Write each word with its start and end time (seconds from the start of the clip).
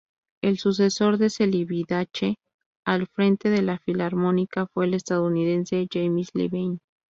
El 0.41 0.57
sucesor 0.57 1.19
de 1.19 1.29
Celibidache 1.29 2.39
al 2.85 3.05
frente 3.05 3.51
de 3.51 3.61
la 3.61 3.77
Filarmónica 3.77 4.65
fue 4.65 4.85
el 4.87 4.95
estadounidense 4.95 5.87
James 5.93 6.31
Levine. 6.33 6.79